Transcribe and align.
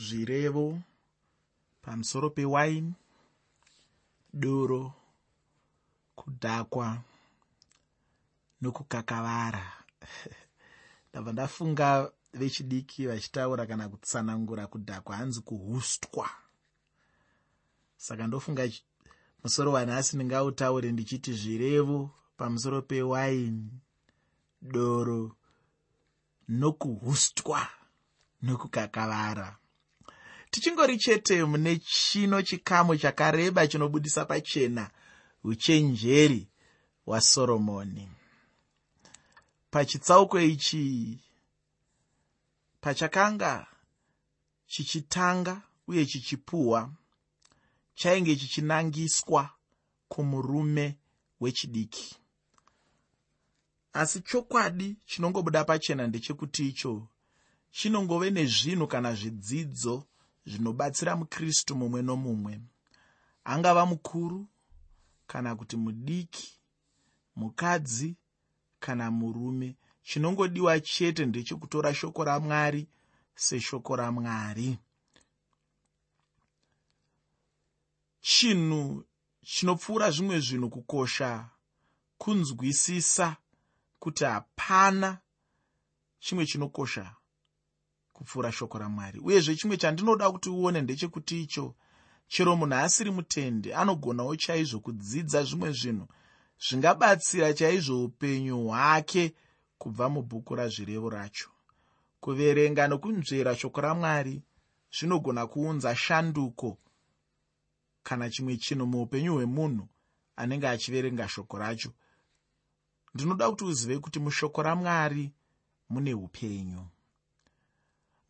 zvirevo 0.00 0.66
pamusoro 1.82 2.30
pewaini 2.30 2.94
doro 4.32 4.92
kudhakwa 6.16 7.02
nokukakavara. 8.60 9.72
Ndabva 11.10 11.32
ndafunga 11.32 12.12
vechidiki 12.32 13.06
vachitaura 13.06 13.66
kana 13.66 13.88
kutsanangura 13.88 14.66
kudhakwa 14.66 15.16
hanzi 15.16 15.40
kuhustwa. 15.40 16.30
Saka 17.96 18.26
ndofunga 18.26 18.70
musoro 19.44 19.72
wanhasi 19.72 20.16
ndingautaure 20.16 20.92
ndichiti 20.92 21.32
zvirevo 21.32 22.10
pamusoro 22.36 22.82
pewaini 22.82 23.70
doro 24.62 25.36
nokuhustwa 26.48 27.68
nokukakavara 28.42 29.56
tichingori 30.50 30.98
chete 30.98 31.44
mune 31.44 31.76
chino 31.78 32.42
chikamu 32.42 32.96
chakareba 32.96 33.66
chinobudisa 33.66 34.24
pachena 34.24 34.90
uchenjeri 35.44 36.48
hwasoromoni. 37.06 38.08
Pachitsauko 39.70 40.40
ichi 40.40 41.18
pachakanga 42.80 43.66
chichitanga 44.66 45.62
uye 45.86 46.06
chichipuhwa 46.06 46.92
chainge 47.94 48.36
chichinangiswa 48.36 49.50
kumurume 50.08 50.96
wechidiki. 51.40 52.16
Asi 53.92 54.20
chokwadi 54.20 54.96
chinongobuda 55.06 55.64
pachena 55.64 56.06
ndechekuti 56.06 56.68
icho 56.68 57.08
chinongove 57.70 58.30
nezvinhu 58.30 58.86
kana 58.86 59.14
zvidzidzo 59.14 60.04
zvinobatsira 60.46 61.16
mukristu 61.16 61.76
mumwe 61.76 62.02
nomumwe. 62.02 62.60
Angava 63.44 63.86
mukuru 63.86 64.48
kana 65.26 65.56
kuti 65.56 65.76
mudiki 65.76 66.60
mukadzi 67.36 68.16
kana 68.80 69.10
murume. 69.10 69.76
Chinongodiwa 70.02 70.80
chete 70.80 71.26
ndechekutora 71.26 71.94
shoko 71.94 72.24
ramwari 72.24 72.88
seshoko 73.34 73.96
ramwari. 73.96 74.78
Chinhu 78.20 79.04
chinopfuura 79.42 80.10
zvimwe 80.10 80.40
zvinhu 80.40 80.70
kukosha 80.70 81.48
kunzwisisa 82.18 83.36
kuti 83.98 84.24
hapana 84.24 85.18
chimwe 86.18 86.46
chinokosha 86.46 87.16
kupfuura 88.20 88.52
shoko 88.52 88.78
ramwari. 88.78 89.18
Uyezve 89.20 89.56
chimwe 89.56 89.76
chandinoda 89.76 90.30
kuti 90.30 90.48
uone 90.50 90.82
ndechekuti 90.82 91.42
icho 91.42 91.74
chero 92.28 92.56
munhu 92.56 92.74
asiri 92.74 93.10
mutende 93.10 93.74
anogonawo 93.74 94.36
chaizvo 94.36 94.80
kudzidza 94.84 95.42
zvimwe 95.42 95.72
zvinhu 95.72 96.06
zvingabatsira 96.64 97.54
chaizvo 97.54 98.04
upenyu 98.04 98.56
hwake 98.66 99.34
kubva 99.78 100.08
mubhuku 100.08 100.54
razvirevo 100.54 101.10
racho. 101.10 101.48
Kuverenga 102.20 102.88
nokunzvera 102.88 103.56
shoko 103.56 103.80
ramwari 103.80 104.42
zvinogona 104.96 105.46
kuunza 105.46 105.96
shanduko 105.96 106.78
kana 108.02 108.30
chimwe 108.30 108.56
chinhu 108.56 108.86
muupenyu 108.86 109.32
hwemunhu 109.34 109.88
anenge 110.36 110.68
achiverenga 110.68 111.28
shoko 111.28 111.58
racho. 111.58 111.90
Ndinoda 113.14 113.50
kuti 113.50 113.64
uzive 113.64 113.98
kuti 113.98 114.18
mushoko 114.20 114.62
ramwari 114.62 115.32
mune 115.88 116.14
upenyu 116.14 116.84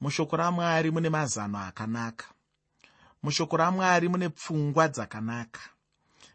mushoko 0.01 0.37
ramwari 0.37 0.91
mune 0.91 1.11
mazano 1.11 1.59
akanaka. 1.59 2.27
Mushoko 3.23 3.57
ramwari 3.57 4.09
mune 4.09 4.29
pfungwa 4.29 4.89
dzakanaka. 4.89 5.61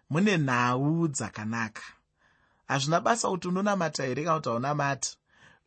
Mune 0.10 0.38
nhau 0.38 1.08
dzakanaka. 1.08 1.82
Hazvina 2.68 3.00
basa 3.00 3.30
kuti 3.30 3.48
unonamata 3.48 4.04
here 4.04 4.24
kana 4.24 4.36
kuti 4.38 4.50
haunamati? 4.50 5.18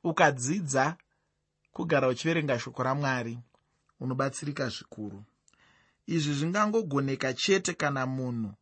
Ukadzidza 0.04 0.96
kugara 1.72 2.08
uchiverenga 2.08 2.58
shoko 2.58 2.82
ramwari 2.82 3.38
unobatsirika 4.00 4.68
zvikuru. 4.68 5.24
Izvi 6.06 6.34
zvingangogoneka 6.34 7.32
chete 7.34 7.74
kana 7.74 8.06
munhu 8.06 8.54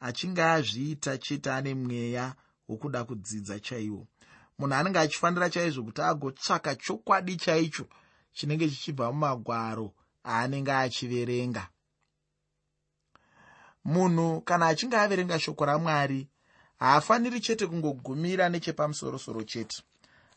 achinge 0.00 0.42
azviita 0.42 1.18
chete 1.18 1.52
ane 1.52 1.74
mweya 1.74 2.34
wokuda 2.68 3.04
kudzidza 3.04 3.60
chaiwo. 3.60 4.06
Munhu 4.58 4.74
anenge 4.74 4.98
achifanira 4.98 5.50
chaizvo 5.50 5.82
kuti 5.82 6.02
agotsvaka 6.02 6.74
chokwadi 6.74 7.36
chaicho 7.36 7.86
chinenge 8.32 8.68
chichibva 8.68 9.12
mumagwaro 9.12 9.94
aanenge 10.24 10.72
achiverenga. 10.72 11.68
Munhu 13.84 14.40
kana 14.40 14.66
achinge 14.66 14.96
averenga 14.96 15.38
shoko 15.38 15.64
ramwari 15.64 16.28
haafaniri 16.78 17.40
chete 17.40 17.66
kungogumira 17.66 18.48
nechepamusorosoro 18.48 19.42
chete 19.42 19.82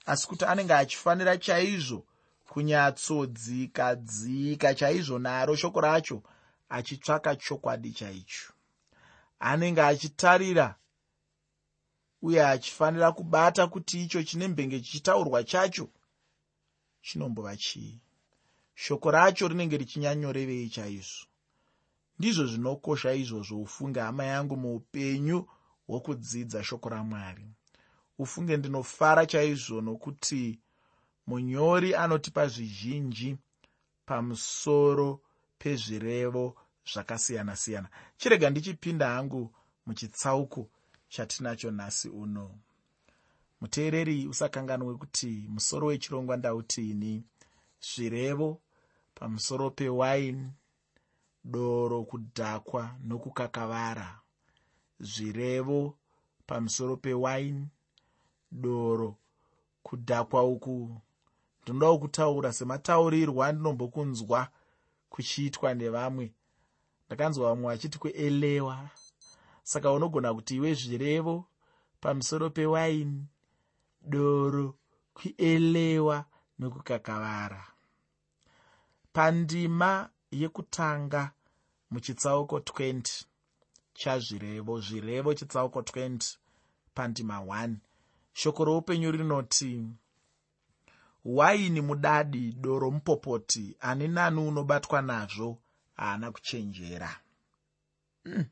asi 0.05 0.27
kuti 0.27 0.45
anenge 0.45 0.73
achifanira 0.73 1.37
chaizvo 1.37 2.05
kunyatsodzika 2.49 3.95
dzika 3.95 4.75
chaizvo 4.75 5.19
naro 5.19 5.55
shoko 5.55 5.81
racho 5.81 6.23
achitsvaka 6.69 7.35
chokwadi 7.35 7.91
chaicho. 7.91 8.53
Anenge 9.39 9.81
achitarira 9.81 10.75
uye 12.21 12.45
achifanira 12.47 13.11
kubata 13.11 13.67
kuti 13.67 14.03
icho 14.03 14.23
chine 14.23 14.47
mbenge 14.47 14.79
chichitaurwa 14.79 15.43
chacho 15.43 15.89
chinombova 17.05 17.53
chii? 17.63 17.99
Shoko 18.75 19.11
racho 19.11 19.47
rinenge 19.47 19.77
richinyanyorevei 19.77 20.69
chaizvo. 20.75 21.27
Ndizvo 22.19 22.45
zvinokosha 22.51 23.13
izvozvo 23.21 23.61
ufunge 23.65 23.99
hama 23.99 24.23
yangu 24.23 24.55
muupenyu 24.57 25.39
hwokudzidza 25.87 26.63
shoko 26.63 26.89
ramwari. 26.89 27.45
Ufunge 28.23 28.57
ndinofara 28.57 29.25
chaizvo 29.25 29.81
nokuti 29.81 30.59
munyori 31.27 31.89
anotipa 31.95 32.47
zvizhinji 32.47 33.29
pamusoro 34.05 35.09
pezvirevo 35.59 36.45
zvakasiyana-siyana. 36.91 37.89
Chirega 38.17 38.49
ndichipinda 38.49 39.07
hangu 39.15 39.41
muchitsauko 39.85 40.69
chatinacho 41.09 41.71
nhasi 41.71 42.09
uno 42.09 42.45
muteereri 43.63 44.27
usakanganwe 44.27 44.95
kuti 44.95 45.47
musoro 45.49 45.87
wechirongwa 45.87 46.37
ndautiini 46.37 47.23
zvirevo 47.87 48.61
pamusoro 49.15 49.69
pewaini 49.69 50.51
doro 51.43 52.03
kudhakwa 52.03 52.95
nokukakavara 53.03 54.19
zvirevo 54.99 55.97
pamusoro 56.47 56.97
pewaini 56.97 57.67
doro 58.51 59.15
kudhakwa 59.83 60.43
uku. 60.43 61.01
Ndinoda 61.61 61.97
kutaura 61.99 62.53
semataurirwo 62.53 63.43
andinombokunzwa 63.43 64.47
kuchiitwa 65.09 65.73
nevamwe. 65.73 66.33
Ndakanzwa 67.07 67.49
vamwe 67.49 67.67
vachiti 67.67 67.99
kuelewa. 67.99 68.89
Saka 69.63 69.91
unogona 69.91 70.33
kuti 70.33 70.55
iwe 70.55 70.73
zvirevo 70.73 71.45
pamusoro 72.01 72.49
pewaini 72.49 73.25
doro 74.03 74.75
kuelewa 75.13 76.25
nokukakavara 76.59 77.67
pandima 79.13 80.09
yekutanga 80.31 81.31
muchitsauko 81.91 82.57
20 82.57 83.23
chazvirevo 83.93 84.79
zvirevo 84.81 85.33
chitsauko 85.33 85.79
20 85.81 86.37
pandima 86.93 87.37
1 87.39 87.75
shoko 88.33 88.65
roupenyu 88.65 89.11
rinoti 89.11 89.71
waini 91.25 91.81
mudadi 91.81 92.51
doro 92.53 92.91
mupopoti 92.91 93.75
ani 93.79 94.07
nani 94.07 94.39
unobatwa 94.39 95.01
nazvo 95.01 95.57
haana 95.95 96.31
kuchenjera. 96.31 97.19
Mm. 98.25 98.45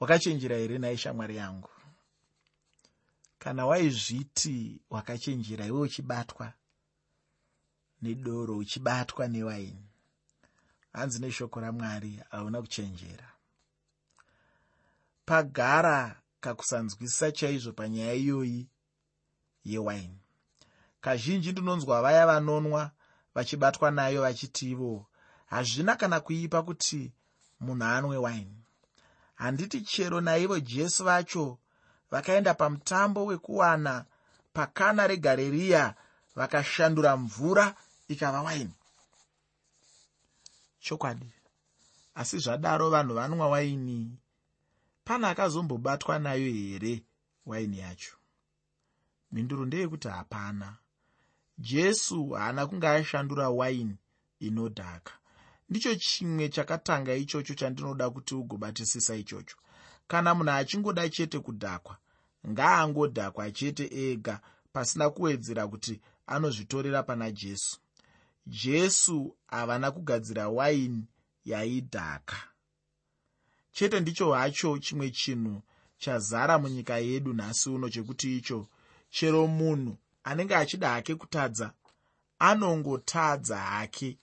wakachenjera 0.00 0.56
here 0.56 0.78
nai 0.78 0.96
shamwari 0.96 1.36
yangu 1.36 1.68
kana 3.44 3.66
waizviti 3.66 4.80
wakachenjera 4.90 5.66
iwe 5.66 5.80
uchibatwa 5.80 6.52
nedoro 8.02 8.56
uchibatwa 8.56 9.28
newaini 9.28 9.86
hanzi 10.92 11.18
neshoko 11.20 11.60
ramwari 11.60 12.20
hauna 12.30 12.60
kuchenjera. 12.62 13.30
Pagara 15.24 16.20
kakusanzwisisa 16.40 17.32
chaizvo 17.32 17.72
panyaya 17.72 18.14
iyoyi 18.14 18.68
yewaini. 19.64 20.18
Kazhinji 21.00 21.52
ndinonzwa 21.52 22.02
vaya 22.02 22.26
vanonwa 22.26 22.90
vachibatwa 23.34 23.90
nayo 23.90 24.20
vachiti 24.22 24.70
ivo 24.70 25.06
hazvina 25.46 25.96
kana 25.96 26.20
kuipa 26.20 26.62
kuti 26.62 27.12
munhu 27.60 27.84
anwe 27.84 28.16
waini. 28.16 28.62
Handiti 29.34 29.80
chero 29.80 30.20
naivo 30.20 30.60
jesu 30.60 31.04
vacho 31.04 31.58
vakaenda 32.10 32.54
pamutambo 32.54 33.26
wekuwana 33.26 34.04
pakana 34.52 35.06
regareriya 35.06 35.94
vakashandura 36.34 37.16
mvura 37.16 37.74
ikava 38.08 38.42
waini. 38.42 38.74
Chokwadi 40.80 41.32
asi 42.14 42.38
zvadaro 42.38 42.90
vanhu 42.90 43.14
vanwa 43.14 43.48
waini. 43.48 44.18
Pana 45.04 45.28
akazombobatwa 45.28 46.18
nayo 46.18 46.52
here 46.52 47.02
waini 47.46 47.78
yacho? 47.78 48.16
Mhinduro 49.32 49.64
ndeyekuti 49.64 50.08
hapana. 50.08 50.76
Jesu 51.58 52.28
haana 52.28 52.66
kunge 52.66 52.88
ashandura 52.88 53.50
waini 53.50 53.96
inodhaka. 54.40 55.12
Ndicho 55.68 55.94
chimwe 55.94 56.48
chakatanga 56.48 57.14
ichocho 57.14 57.54
chandinoda 57.54 58.10
kuti 58.10 58.34
ugobatisisa 58.34 59.16
ichocho 59.16 59.56
kana 60.06 60.34
munhu 60.34 60.50
achingoda 60.52 61.08
chete 61.08 61.38
kudhakwa 61.38 61.96
ngaangodhakwa 62.50 63.50
chete 63.50 63.84
ega 63.92 64.40
pasina 64.72 65.10
kuwedzera 65.10 65.66
kuti 65.68 66.00
anozvitorera 66.26 67.02
pana 67.02 67.30
jesu. 67.30 67.80
Jesu 68.46 69.36
havana 69.46 69.90
kugadzira 69.90 70.48
waini 70.48 71.04
yaidhaka. 71.44 72.36
Chete 73.72 74.00
ndicho 74.00 74.32
hacho 74.32 74.78
chimwe 74.78 75.10
chinhu 75.10 75.62
chazara 75.98 76.58
munyika 76.58 76.98
yedu 76.98 77.32
nhasi 77.32 77.70
uno 77.70 77.88
chekuti 77.88 78.36
icho 78.36 78.68
chero 79.10 79.46
munhu 79.46 79.96
anenge 80.24 80.56
achida 80.56 80.88
hake 80.90 81.14
kutadza 81.14 81.72
anongotadza 82.38 83.58
hake 83.58 84.18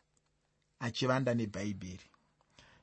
achivanda 0.80 1.34
nebhaibheri 1.34 2.11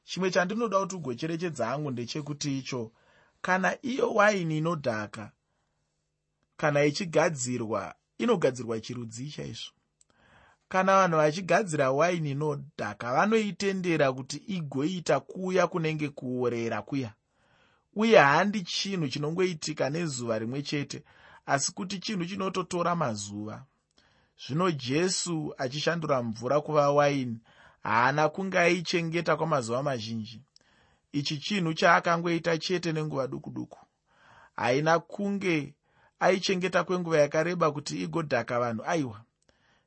chimwe 0.08 0.30
chandinoda 0.30 0.80
kuti 0.80 0.96
ugocherechedza 0.96 1.66
hangu 1.66 1.90
ndechekuti 1.90 2.58
icho. 2.58 2.92
Kana 3.40 3.78
iyo 3.82 4.14
waini 4.14 4.58
inodhaka 4.58 5.32
kana 6.56 6.84
ichigadzirwa 6.84 7.94
inogadzirwa 8.18 8.80
chirudzi 8.80 9.30
chaizvo. 9.30 9.72
Kana 10.68 10.92
vanhu 10.96 11.16
vachigadzira 11.16 11.90
waini 11.90 12.30
inodhaka 12.30 13.12
vanoitendera 13.12 14.12
kuti 14.12 14.36
igoita 14.36 15.20
kuya 15.20 15.66
kunenge 15.66 16.08
kuorera 16.08 16.82
kuya. 16.82 17.12
Uye 17.94 18.18
handi 18.18 18.62
chinhu 18.62 19.08
chinongoitika 19.08 19.90
nezuva 19.90 20.38
rimwe 20.38 20.62
chete 20.62 21.02
asi 21.46 21.72
kuti 21.72 21.98
chinhu 21.98 22.24
chinototora 22.24 22.94
mazuva. 22.96 23.64
Zvino 24.46 24.70
jesu 24.70 25.54
achishandura 25.58 26.22
mvura 26.22 26.60
kuva 26.60 26.90
waini 26.90 27.40
haana 27.82 28.28
kunge 28.28 28.58
aichengeta 28.58 29.36
kwamazuva 29.36 29.82
mazhinji. 29.82 30.42
Ichi 31.12 31.38
chinhu 31.38 31.74
chaakangoita 31.74 32.58
chete 32.58 32.92
nenguva 32.92 33.26
duku 33.26 33.50
duku 33.50 33.78
haina 34.56 34.98
kunge 34.98 35.74
aichengeta 36.20 36.84
kwenguva 36.84 37.18
yakareba 37.18 37.70
kuti 37.70 38.02
igodhaka 38.02 38.60
vanhu 38.60 38.82
aiwa. 38.84 39.24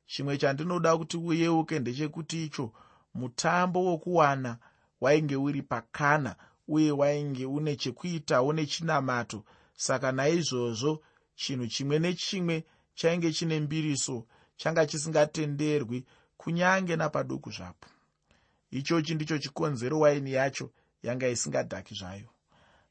Chimwe 0.06 0.38
chandinoda 0.38 0.96
kuti 0.96 1.16
uyeuke 1.16 1.78
ndechekuti 1.78 2.44
icho 2.44 2.72
mutambo 3.14 3.84
wokuwana 3.84 4.58
wainge 5.00 5.36
uri 5.36 5.62
pakana 5.62 6.36
uye 6.68 6.90
wainge 6.92 7.46
une 7.46 7.76
chekuitawo 7.76 8.52
nechinamato 8.52 9.44
saka 9.74 10.12
naizvozvo 10.12 11.02
chinhu 11.34 11.66
chimwe 11.66 11.98
nechimwe 11.98 12.64
chainge 12.94 13.32
chine 13.32 13.60
mbiriso 13.60 14.26
changa 14.56 14.86
chisingatenderwi 14.86 16.04
kunyange 16.42 16.96
napaduku 16.96 17.50
zvapo. 17.50 17.88
Ichochi 18.70 19.14
ndicho 19.14 19.38
chikonzero 19.38 19.98
waini 20.00 20.32
yacho 20.32 20.70
yanga 21.02 21.28
isingadhaki 21.28 21.94
zvayo. 21.94 22.28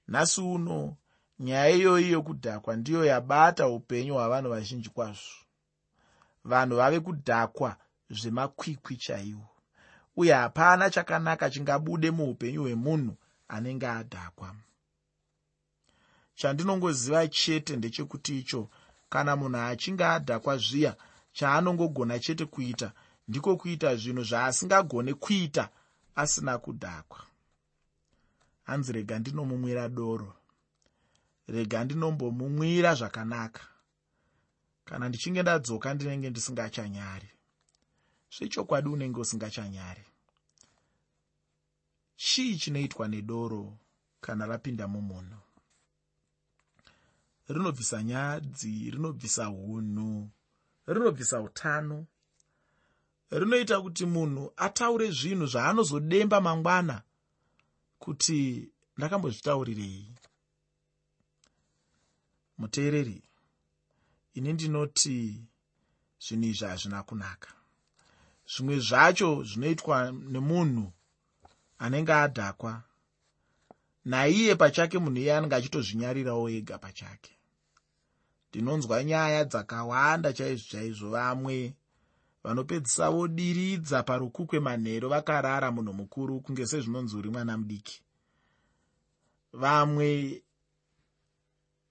Nhasi 0.08 0.42
uno 0.42 0.96
nyaya 1.40 1.70
iyoyi 1.70 2.12
yokudhakwa 2.12 2.76
ndiyo 2.76 3.06
yabata 3.06 3.68
upenyu 3.68 4.14
hwavanhu 4.14 4.50
vazhinji 4.50 4.90
kwazvo. 4.90 5.40
Vanhu 6.44 6.76
vave 6.76 7.00
kudhakwa 7.00 7.76
zvemakwikwi 8.10 8.96
chaiwo 8.98 9.48
uye 10.16 10.34
hapana 10.34 10.90
chakanaka 10.90 11.50
chingabude 11.50 12.12
muupenyu 12.12 12.62
hwemunhu 12.62 13.16
anenge 13.48 13.88
adhakwa. 13.88 14.56
Chandinongoziva 16.36 17.28
chete 17.28 17.76
ndechekuti 17.76 18.40
icho 18.40 18.70
kana 19.10 19.36
munhu 19.36 19.58
achinge 19.58 20.06
adhakwa 20.06 20.58
zviya 20.58 20.96
chaanongogona 21.34 22.20
chete 22.20 22.46
kuita 22.46 22.92
ndiko 23.28 23.58
kuita 23.58 23.96
zvinhu 23.96 24.24
zvaasingagone 24.24 25.14
kuita 25.14 25.70
asina 26.16 26.58
kudhakwa. 26.58 27.22
Hanzi 28.64 28.92
rega 28.94 29.20
ndinomumwira 29.20 29.90
doro. 29.90 30.34
Rega 31.48 31.84
ndinombomumwira 31.84 32.96
zvakanaka. 32.96 33.64
Kana 34.86 35.10
ndichinge 35.10 35.42
ndadzoka 35.42 35.94
ndinenge 35.94 36.30
ndisingachanyari. 36.30 37.30
Zvechokwadi 38.38 38.90
unenge 38.90 39.20
usingachanyari. 39.20 40.04
Chii 42.16 42.58
chinoitwa 42.58 43.08
nedoro 43.08 43.78
kana 44.22 44.46
rapinda 44.46 44.88
mumunhu 44.88 45.38
rinobvisa 47.48 48.04
nyadzi 48.04 48.92
rinobvisa 48.92 49.50
unhu 49.50 50.30
rinobvisa 50.88 51.42
utano 51.42 52.06
rinoita 53.40 53.82
kuti 53.82 54.06
munhu 54.06 54.54
ataure 54.58 55.12
zvinhu 55.12 55.46
zvaanozodemba 55.46 56.42
mangwana 56.42 57.02
kuti 58.00 58.70
ndakambozvitaurirei. 58.98 60.16
Muteereri 62.58 63.24
ini 64.34 64.54
ndinoti 64.54 65.48
zvinhu 66.26 66.46
izvi 66.46 66.66
hazvina 66.66 67.04
kunaka. 67.04 67.52
Zvimwe 68.52 68.80
zvacho 68.80 69.44
zvinoitwa 69.44 70.12
nemunhu 70.12 70.92
anenge 71.80 72.14
adhakwa 72.14 72.84
naiye 74.06 74.56
pachake 74.56 75.00
munhu 75.00 75.20
iye 75.22 75.36
anenge 75.36 75.56
achitozvinyarirawo 75.56 76.50
ega 76.50 76.78
pachake. 76.78 77.34
Ndinonzwa 78.50 79.04
nyaya 79.04 79.46
dzakawanda 79.46 80.34
chaizvo 80.34 80.68
chaizvo 80.72 81.10
vamwe 81.10 81.76
vanopedzisa 82.44 83.10
vodiridza 83.12 84.04
parukukwe 84.04 84.60
manhero 84.60 85.10
vakarara 85.10 85.72
munhu 85.72 85.94
mukuru 85.94 86.42
kunge 86.42 86.66
sezvinonzi 86.66 87.16
uri 87.18 87.30
mwana 87.30 87.58
mudiki. 87.58 88.02
Vamwe 89.54 90.42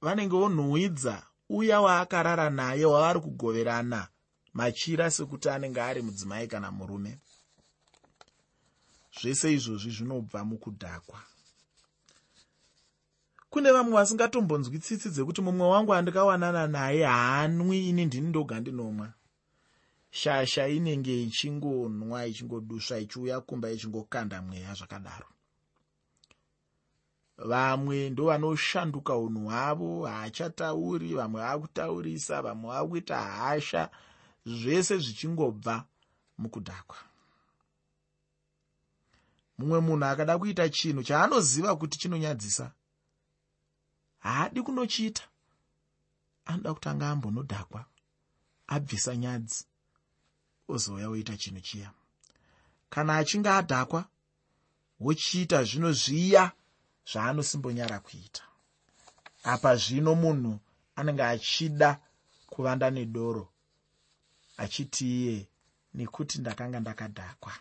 vanenge 0.01 0.37
vonhuhwidza 0.37 1.23
uya 1.49 1.81
waakarara 1.81 2.51
naye 2.51 2.85
wavari 2.85 3.21
kugoverana 3.21 4.09
machira 4.53 5.11
sekuti 5.11 5.49
anenge 5.49 5.81
ari 5.81 6.03
mudzimai 6.03 6.49
kana 6.49 6.71
murume. 6.71 7.19
Zvese 9.21 9.53
izvozvi 9.55 9.91
zvinobva 9.91 10.45
mukudhakwa. 10.45 11.21
Kune 13.51 13.73
vamwe 13.73 13.93
vasingatombonzwi 13.93 14.79
tsitsi 14.79 15.11
dzekuti 15.11 15.43
mumwe 15.43 15.67
wangu 15.67 15.95
andikawanana 15.95 16.67
naye 16.67 17.05
haanwi 17.05 17.89
ini 17.89 18.07
ndini 18.07 18.29
ndoga 18.29 18.61
ndinomwa 18.61 19.13
shasha 20.11 20.69
inenge 20.69 21.23
ichingonwa 21.23 22.27
ichingodusva 22.27 22.99
ichiuya 22.99 23.41
kumba 23.41 23.71
ichingokanda 23.71 24.43
mweya 24.43 24.75
zvakadaro. 24.75 25.27
Vamwe 27.37 28.11
ndo 28.11 28.25
vanoshanduka 28.25 29.17
unhu 29.17 29.45
hwavo 29.49 30.07
haachatauri 30.07 31.15
vamwe 31.15 31.41
vaakutaurisa 31.41 32.43
vamwe 32.43 32.71
vakuita 32.71 33.17
hasha 33.17 33.91
zvese 34.47 34.99
zvichingobva 34.99 35.85
mukudhakwa. 36.39 36.97
Mumwe 39.59 39.81
munhu 39.81 40.05
akada 40.05 40.39
kuita 40.39 40.69
chinhu 40.69 41.03
chaanoziva 41.03 41.77
kuti 41.77 41.99
chinonyadzisa 41.99 42.73
haadi 44.19 44.63
kunochiita. 44.63 45.23
Anoda 46.45 46.75
kutanga 46.75 47.11
ambonodhakwa 47.11 47.85
abvisa 48.67 49.17
nyadzi 49.17 49.65
ozouya 50.75 51.09
oita 51.09 51.37
chinhu 51.37 51.61
chiya. 51.61 51.91
Kana 52.91 53.17
achinge 53.17 53.49
adhakwa 53.49 54.05
wochiita 55.01 55.65
zvino 55.65 55.93
zviya 55.93 56.53
zvaanosimbonyara 57.11 57.99
kuita. 58.01 58.43
Apa 59.43 59.77
zvino 59.77 60.15
munhu 60.15 60.53
anenge 60.97 61.23
achida 61.23 62.01
kuvanda 62.51 62.91
nedoro 62.91 63.49
achiti 64.57 65.05
iye 65.17 65.49
nekuti 65.95 66.39
ndakanga 66.39 66.81
ndakadhakwa. 66.81 67.53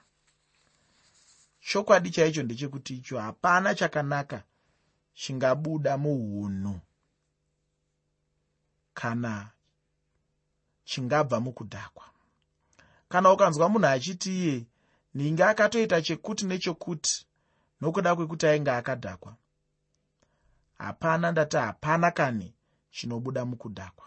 Chokwadi 1.67 2.09
chaicho 2.11 2.43
ndechekuti 2.43 2.95
icho 2.97 3.19
hapana 3.19 3.75
chakanaka 3.75 4.43
chingabuda 5.13 5.97
muunhu 5.97 6.79
kana 8.93 9.51
chingabva 10.83 11.39
mukudhakwa 11.39 12.05
kana 13.09 13.31
ukanzwa 13.31 13.69
munhu 13.69 13.87
achiti 13.87 14.31
iye 14.43 14.65
ninge 15.13 15.43
akatoita 15.43 16.01
chekuti 16.01 16.45
nechokuti 16.45 17.25
nokuda 17.81 18.15
kwekuti 18.15 18.47
ainge 18.47 18.71
akadhakwa. 18.71 19.35
Hapana 20.77 21.31
ndati 21.31 21.57
hapana 21.57 22.11
kani 22.11 22.53
chinobuda 22.91 23.45
mukudhakwa. 23.45 24.05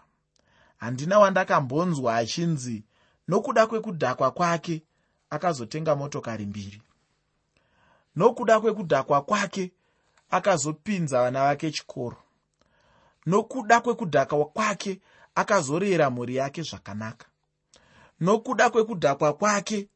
Handina 0.77 1.19
wandakambonzwa 1.19 2.15
achinzi 2.17 2.83
nokuda 3.27 3.67
kwekudhakwa 3.67 4.31
kwake 4.31 4.83
akazotenga 5.29 5.95
motokari 5.95 6.45
mbiri. 6.45 6.81
Nokuda 8.15 8.59
kwekudhakwa 8.59 9.21
kwake 9.21 9.71
akazopinza 10.29 11.21
vana 11.21 11.43
vake 11.43 11.71
chikoro. 11.71 12.17
Nokuda 13.25 13.81
kwekudhakwa 13.81 14.45
kwake 14.45 15.01
akazorera 15.35 16.09
mhuri 16.09 16.35
yake 16.35 16.61
zvakanaka 16.61 17.25
nokuda 18.19 18.69
kwekudhakwa 18.69 19.33
kwake 19.33 19.89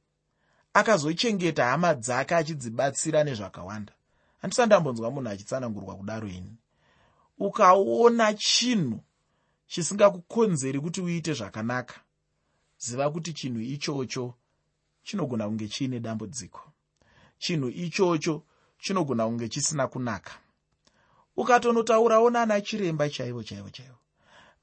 akazochengeta 0.74 1.65
hama 1.65 1.93
dzake 1.93 2.36
achidzibatsira 2.36 3.24
nezvakawanda. 3.24 3.93
Handisa 4.41 4.65
ndambonzwa 4.65 5.12
munhu 5.12 5.29
achitsanangurwa 5.29 5.95
kudaro 5.95 6.27
ini. 6.27 6.55
Ukaona 7.39 8.33
chinhu 8.33 9.00
chisingakukonzeri 9.67 10.79
kuti 10.79 11.01
uite 11.01 11.33
zvakanaka 11.33 11.95
ziva 12.77 13.12
kuti 13.12 13.33
chinhu 13.33 13.62
ichocho 13.62 14.33
chinogona 15.03 15.45
kunge 15.47 15.67
chiine 15.67 16.00
dambudziko. 16.00 16.71
Chinhu 17.38 17.69
ichocho 17.69 18.43
chinogona 18.79 19.25
kunge 19.25 19.50
chisina 19.50 19.88
kunaka. 19.88 20.31
Ukatonotaurawo 21.38 22.29
nana 22.29 22.62
chiremba 22.62 23.09
chaivo 23.09 23.43
chaivo 23.43 23.69
chaivo. 23.69 23.97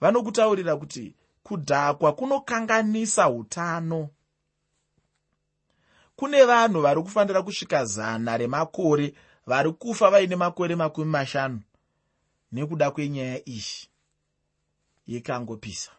Vanokutaurira 0.00 0.76
kuti 0.76 1.14
kudhakwa 1.44 2.12
kunokanganisa 2.12 3.30
utano 3.30 4.08
kune 6.16 6.44
vanhu 6.44 6.80
vari 6.80 7.02
kufanira 7.02 7.42
kusvika 7.42 7.84
zana 7.84 8.36
remakore 8.36 9.14
vari 9.46 9.72
kufa 9.72 10.10
vaine 10.10 10.36
makore 10.36 10.76
makumi 10.76 11.10
mashanu 11.10 11.60
nekuda 12.52 12.90
kwenyaya 12.90 13.48
iyi 13.48 13.88
yekangopisa. 15.06 15.90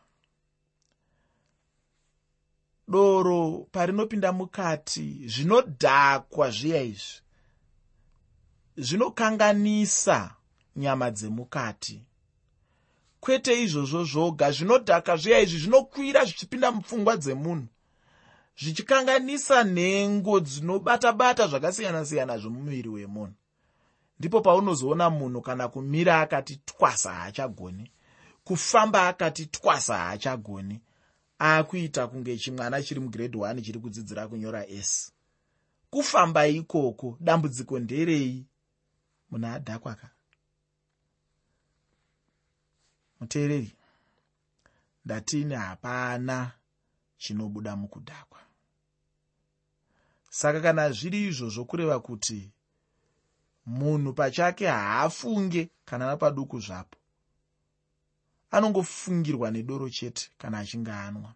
Doro 2.87 3.67
parinopinda 3.71 4.31
mukati 4.31 5.27
zvinodhakwa 5.27 6.51
zviya 6.51 6.81
izvi. 6.81 7.21
Zvinokanganisa 8.77 10.35
nyama 10.75 11.11
dzemukati 11.11 12.03
kwete 13.25 13.63
izvozvo 13.63 14.03
zvoga. 14.03 14.51
Zvinodhaka 14.51 15.17
zviya 15.17 15.39
izvi 15.39 15.59
zvinokwira 15.59 16.25
zvichipinda 16.25 16.71
mupfungwa 16.71 17.17
dzemunhu. 17.17 17.67
Zvichikanganisa 18.59 19.63
nhengo 19.63 20.39
dzinobata-bata 20.39 21.47
zvakasiyana-siyana 21.47 22.37
zvomumuviri 22.37 22.89
wemunhu. 22.89 23.33
Ndipo 24.19 24.41
paunozoona 24.41 25.09
munhu 25.09 25.41
kana 25.41 25.67
kumira 25.67 26.21
akati 26.21 26.55
twasa 26.65 27.13
haachagoni 27.13 27.91
kufamba 28.43 29.07
akati 29.07 29.45
twasa 29.45 29.97
haachagoni 29.97 30.81
akuita 31.39 32.07
kunge 32.07 32.37
chimwana 32.37 32.83
chiri 32.83 32.99
mugrade 32.99 33.37
1 33.37 33.61
chiri 33.61 33.79
kudzidzira 33.79 34.27
kunyora 34.27 34.65
s. 34.67 35.11
Kufamba 35.89 36.47
ikoko 36.47 37.17
dambudziko 37.19 37.79
nderei? 37.79 38.45
Munhu 39.31 39.47
adhakwaka 39.47 40.14
muteereri 43.19 43.75
ndatini 45.05 45.53
hapana 45.53 46.51
chinobuda 47.17 47.75
mukudhakwa. 47.75 48.39
Saka 50.29 50.61
kana 50.61 50.91
zviri 50.91 51.27
izvo 51.27 51.49
zvokureva 51.49 51.99
kuti 51.99 52.51
munhu 53.65 54.13
pachake 54.13 54.67
haafunge 54.67 55.69
kana 55.85 56.05
napaduku 56.05 56.59
zvapo 56.59 56.97
anongofungirwa 58.51 59.51
nedoro 59.51 59.89
chete 59.89 60.31
kana 60.37 60.59
achinge 60.59 60.91
anwa. 60.91 61.33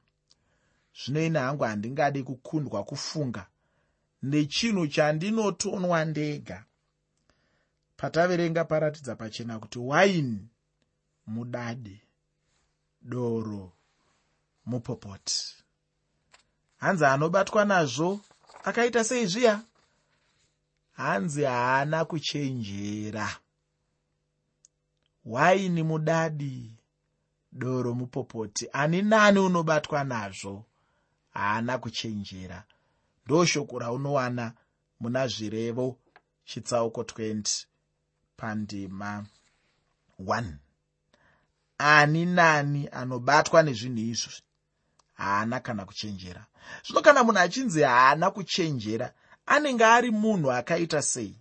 Zvino 1.00 1.22
ine 1.26 1.40
hangu 1.40 1.64
handingadi 1.64 2.24
kukundwa 2.24 2.84
kufunga. 2.84 3.48
Nechinhu 4.24 4.88
chandinotonwa 4.88 6.06
ndega. 6.06 6.66
Pataverenga 7.98 8.66
paratidza 8.66 9.16
pachena 9.16 9.60
kuti 9.60 9.80
waini 9.80 10.48
mudade 11.30 12.02
doro 13.02 13.72
mupopoti. 14.66 15.56
Hanzi 16.78 17.06
anobatwa 17.06 17.66
nazvo 17.66 18.20
akaita 18.64 19.04
sei 19.04 19.26
zviya 19.26 19.62
hanzi 20.92 21.44
haana 21.44 22.06
kuchenjera. 22.06 23.28
Waini 25.26 25.84
mudadi 25.84 26.78
doro 27.52 27.94
mupopoti. 27.94 28.70
Ani 28.74 29.02
nani 29.02 29.40
unobatwa 29.40 30.04
nazvo 30.04 30.66
haana 31.34 31.78
kuchenjera. 31.78 32.64
Ndo 33.26 33.46
shoko 33.46 33.80
raunowana 33.80 34.54
muna 35.00 35.28
zvirevo 35.28 35.98
chitsauko 36.46 37.02
20 37.02 37.66
pandima 38.38 39.26
1 40.20 40.54
ani 41.80 42.26
nani 42.26 42.90
anobatwa 42.92 43.64
nezvinhu 43.64 44.00
izvi? 44.00 44.42
Haana 45.14 45.60
kana 45.60 45.86
kuchenjera. 45.86 46.46
Zvino 46.86 47.02
kana 47.02 47.24
munhu 47.24 47.40
achinzi 47.40 47.82
haana 47.82 48.32
kuchenjera 48.32 49.14
anenge 49.46 49.86
ari 49.86 50.12
munhu 50.12 50.52
akaita 50.52 51.02
sei? 51.02 51.36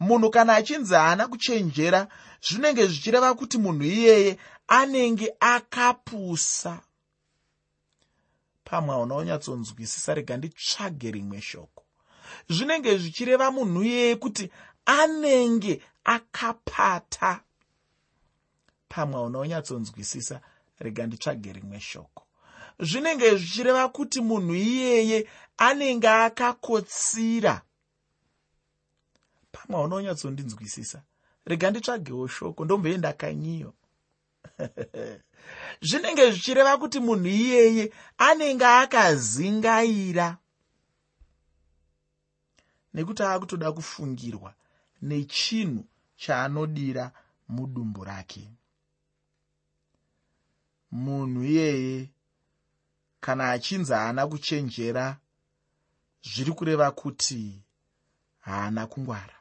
Munhu 0.00 0.30
kana 0.30 0.54
achinzi 0.54 0.94
haana 0.94 1.28
kuchenjera 1.28 2.08
zvinenge 2.42 2.86
zvichireva 2.86 3.34
kuti 3.34 3.58
munhu 3.58 3.84
iyeye 3.84 4.38
anenge 4.68 5.34
akapusa. 5.40 6.80
Pamwe 8.64 8.94
hauna 8.94 9.14
unyatsonzwisisa 9.14 10.14
rega 10.14 10.36
nditsvage 10.36 11.10
rimwe 11.10 11.40
shoko. 11.40 11.84
Zvinenge 12.48 12.98
zvichireva 12.98 13.50
munhu 13.50 13.82
iyeye 13.82 14.16
kuti 14.16 14.50
anenge 14.86 15.82
akapata 16.04 17.40
pamwe 18.88 19.14
hauna 19.14 19.38
unyatsonzwisisa 19.38 20.40
rega 20.78 21.06
nditsvage 21.06 21.52
rimwe 21.52 21.80
shoko. 21.80 22.22
Zvinenge 22.78 23.36
zvichireva 23.36 23.88
kuti 23.88 24.20
munhu 24.20 24.54
iyeye 24.54 25.28
anenge 25.56 26.08
akakotsira. 26.08 27.62
Pamwe 29.52 29.76
hauna 29.76 29.96
unyatsondinzwisisa 29.96 31.02
rega 31.46 31.70
nditsvagewo 31.70 32.26
shoko 32.28 32.64
ndombeye 32.64 32.96
ndakanyiyo. 32.98 33.74
Zvinenge 35.88 36.30
zvichireva 36.30 36.78
kuti 36.78 37.00
munhu 37.00 37.26
iyeye 37.26 37.92
anenge 38.18 38.66
akazingaira. 38.66 40.38
Nekuti 42.94 43.22
akutoda 43.22 43.72
kufungirwa 43.72 44.54
nechinhu 45.02 45.84
chaanodira 46.16 47.12
mudumbu 47.48 48.04
rake 48.04 48.50
munhu 50.94 51.44
iyeye 51.44 52.10
kana 53.20 53.50
achinzi 53.50 53.92
haana 53.92 54.26
kuchenjera 54.26 55.16
zviri 56.22 56.52
kureva 56.52 56.90
kuti 56.90 57.62
haana 58.40 58.86
kungwara. 58.86 59.36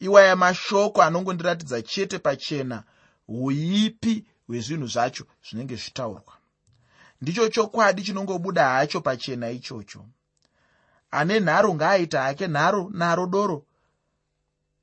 Iwaya 0.00 0.36
mashoko 0.36 1.02
anongondiratidza 1.02 1.82
chete 1.82 2.18
pachena 2.18 2.82
uipi 3.28 4.24
hwezvinhu 4.46 4.86
zvacho 4.86 5.24
zvinenge 5.44 5.76
zvitaurwa. 5.76 6.34
Ndicho 7.20 7.48
chokwadi 7.48 8.02
chinongobuda 8.02 8.68
hacho 8.68 9.00
pachena 9.00 9.50
ichocho. 9.50 10.06
Ane 11.10 11.40
nharo 11.40 11.74
ngaaita 11.74 12.22
hake 12.22 12.46
nharo 12.46 12.90
naro 12.92 13.26
doro 13.26 13.66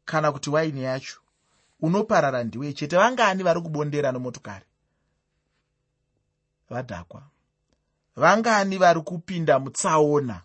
kana 0.06 0.32
kuti 0.32 0.50
waini 0.50 0.84
yacho. 0.84 1.18
Unoparara 1.80 2.44
ndiwe 2.44 2.74
chete. 2.74 2.98
Vangani 2.98 3.44
vari 3.44 3.62
kubondera 3.62 4.12
nemotokari 4.12 4.66
vadhakwa. 6.74 7.24
Vangani 8.16 8.78
vari 8.78 9.01
kupinda 9.01 9.60
mutsaona 9.60 10.42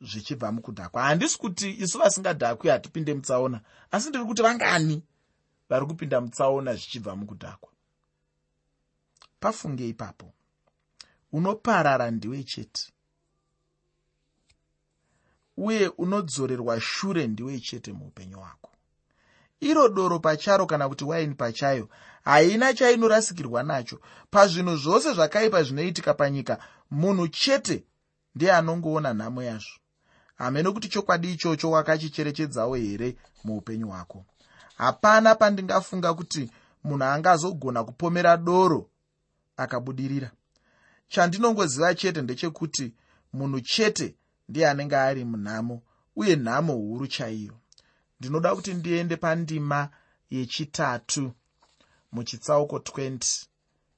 zvichibva 0.00 0.52
mukudhakwa. 0.52 1.02
Handisi 1.02 1.38
kuti 1.38 1.70
isu 1.70 1.98
vasingadhakwi 1.98 2.70
hatipinde 2.70 3.14
mutsaona 3.14 3.60
asi 3.90 4.08
ndiri 4.08 4.24
kuti 4.24 4.42
vangani 4.42 5.02
vari 5.68 5.86
kupinda 5.86 6.20
mutsaona 6.20 6.74
zvichibva 6.74 7.16
mukudhakwa. 7.16 7.72
Pafunge 9.40 9.88
ipapo 9.88 10.32
unoparara 11.32 12.10
ndiwe 12.10 12.42
chete 12.44 12.92
uye 15.56 15.88
unodzorerwa 15.88 16.80
shure 16.80 17.26
ndiwe 17.26 17.60
chete 17.60 17.92
muupenyu 17.92 18.38
hwako 18.38 18.70
iro 19.60 19.88
doro 19.88 20.18
pacharo 20.18 20.66
kana 20.66 20.88
kuti 20.88 21.04
waini 21.04 21.34
pachayo 21.34 21.88
haina 22.24 22.74
chainorasikirwa 22.74 23.62
nacho. 23.62 24.00
Pazvinhu 24.30 24.76
zvose 24.76 25.12
zvakaipa 25.12 25.62
zvinoitika 25.62 26.14
panyika 26.14 26.58
munhu 26.90 27.28
chete 27.28 27.84
ndiye 28.34 28.52
anongoona 28.52 29.14
nhamo 29.14 29.42
yazvo. 29.42 29.78
Hamene 30.34 30.70
kuti 30.70 30.88
chokwadi 30.88 31.32
ichocho 31.32 31.70
wakachicherechedzawo 31.70 32.74
here 32.74 33.16
muupenyu 33.44 33.88
hwako? 33.88 34.24
Hapana 34.76 35.34
pandingafunga 35.34 36.14
kuti 36.14 36.50
munhu 36.84 37.04
angazogona 37.04 37.84
kupomera 37.84 38.36
doro 38.36 38.90
akabudirira. 39.56 40.30
Chandinongoziva 41.08 41.94
chete 41.94 42.22
ndechekuti 42.22 42.94
munhu 43.32 43.60
chete 43.60 44.16
ndiye 44.48 44.68
anenge 44.68 44.96
ari 44.96 45.24
munhamo 45.24 45.82
uye 46.16 46.36
nhamo 46.36 46.72
huru 46.72 47.06
chaiyo 47.06 47.52
ndinoda 48.20 48.54
kuti 48.54 48.74
ndiende 48.74 49.16
pandima 49.16 49.88
yechitatu 50.30 51.32
muchitsauko 52.12 52.76
20 52.78 53.46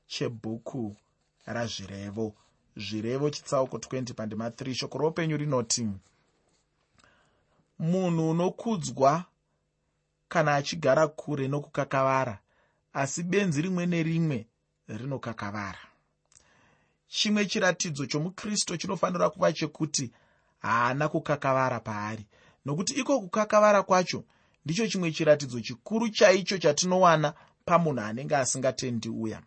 chebhuku 0.07 0.97
razvirevo. 1.47 2.35
Zvirevo 2.77 3.31
chitsauko 3.31 3.77
20 3.77 4.15
pandima 4.15 4.49
3 4.49 4.75
shoko 4.75 4.99
roupenyu 4.99 5.37
rinoti 5.37 5.89
munhu 7.79 8.31
unokudzwa 8.31 9.25
kana 10.29 10.55
achigara 10.55 11.09
kure 11.09 11.49
nokukakavara 11.49 12.39
asi 12.93 13.23
benzi 13.23 13.63
rimwe 13.63 13.87
nerimwe 13.87 14.47
rinokakavara. 14.89 15.79
Chimwe 17.09 17.47
chiratidzo 17.47 18.07
chomukristu 18.07 18.77
chinofanira 18.77 19.31
kuva 19.31 19.53
chekuti 19.53 20.13
haana 20.59 21.09
kukakavara 21.09 21.81
paari 21.81 22.27
nokuti 22.69 22.95
iko 22.95 23.21
kukakavara 23.21 23.83
kwacho 23.83 24.25
ndicho 24.65 24.87
chimwe 24.87 25.13
chiratidzo 25.13 25.61
chikuru 25.61 26.09
chaicho 26.09 26.59
chatinowana 26.59 27.35
pamunhu 27.65 28.01
anenge 28.01 28.37
asingatendi 28.37 29.09
uya. 29.09 29.43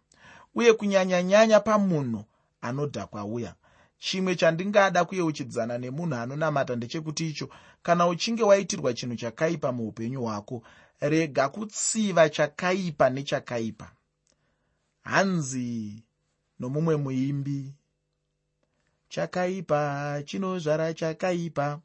Uye 0.55 0.73
kunyanyanyanya 0.73 1.59
pamunhu 1.59 2.25
anodhakwa 2.61 3.25
uya. 3.25 3.55
Chimwe 3.97 4.35
chandingada 4.35 5.05
kuyeuchidzana 5.05 5.77
nemunhu 5.77 6.15
anonamata 6.15 6.75
ndechekuti 6.75 7.29
icho 7.29 7.49
kana 7.83 8.07
uchinge 8.07 8.43
waitirwa 8.43 8.93
chinhu 8.93 9.15
chakaipa 9.15 9.71
muupenyu 9.71 10.21
hwako 10.21 10.63
rega 10.99 11.49
kutsiva 11.49 12.29
chakaipa 12.29 13.09
nechakaipa. 13.09 13.91
Hanzi 15.01 16.03
nomumwe 16.59 16.95
muimbi. 16.97 17.73
Chakaipa 19.09 20.21
chinozvara 20.25 20.93
chakaipa 20.93 21.79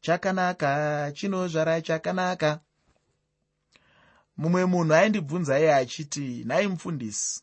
chakanaka 0.00 1.12
chinozvara 1.14 1.82
chakanaka. 1.82 2.60
Mumwe 4.36 4.64
munhu 4.64 4.94
aindibvunza 4.94 5.60
iye 5.60 5.74
achiti 5.74 6.44
nhai 6.44 6.66
mufundisi 6.68 7.42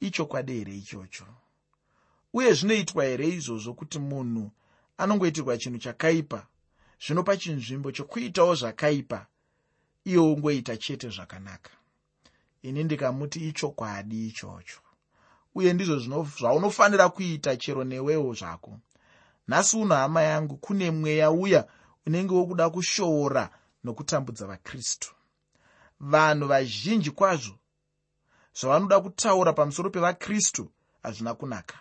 ichokwadi 0.00 0.52
here 0.58 0.74
ichocho? 0.76 1.26
Uye 2.32 2.52
zvinoitwa 2.54 3.04
here 3.04 3.28
izvozvo 3.28 3.74
kuti 3.74 3.98
munhu 3.98 4.50
anongoitirwa 4.98 5.58
chinhu 5.58 5.78
chakaipa? 5.78 6.46
Zvinopa 7.04 7.36
chinzvimbo 7.36 7.92
chokuitawo 7.92 8.54
zvakaipa 8.54 9.26
iye 10.04 10.18
ungoita 10.18 10.76
chete 10.76 11.08
zvakanaka. 11.08 11.70
Ini 12.62 12.84
ndikamuti 12.84 13.48
ichokwadi 13.48 14.28
ichocho. 14.28 14.80
Uye 15.54 15.72
ndizvo 15.72 16.24
zvaunofanira 16.38 17.08
kuita 17.08 17.56
chero 17.56 17.84
newewo 17.84 18.34
zvako 18.34 18.78
nhasi 19.48 19.76
uno 19.76 19.94
hama 19.94 20.22
yangu 20.22 20.56
kune 20.56 20.90
mweya 20.90 21.30
uya 21.30 21.66
unenge 22.06 22.34
wokuda 22.34 22.70
kushoora 22.70 23.50
nokutambudza 23.84 24.46
vakristu. 24.46 25.14
Vanhu 26.00 26.46
vazhinji 26.46 27.10
kwazvo 27.10 27.54
zvavanoda 28.54 29.00
kutaura 29.00 29.52
pamusoro 29.52 29.90
pevakristu 29.90 30.70
hazvina 31.02 31.34
kunaka. 31.34 31.78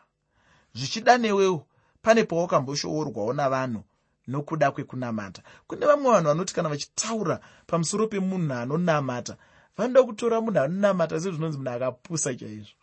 Zvichida 0.74 1.18
newewo 1.18 1.68
pane 2.02 2.24
pawakamboshoorwawo 2.24 3.34
navanhu 3.34 3.84
nokuda 4.28 4.72
kwekunamata. 4.72 5.42
Kune 5.68 5.86
vamwe 5.86 6.12
vanhu 6.12 6.28
vanoti 6.28 6.54
kana 6.54 6.70
vachitaura 6.70 7.40
pamusoro 7.68 8.08
pemunhu 8.08 8.54
anonamata 8.54 9.38
vanoda 9.78 10.04
kutora 10.04 10.42
munhu 10.42 10.60
anonamata 10.60 11.20
sezvinonzi 11.20 11.58
munhu 11.58 11.72
akapusa 11.72 12.36
chaizvo. 12.36 12.78